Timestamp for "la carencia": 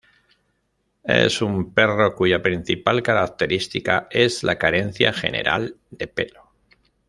4.41-5.13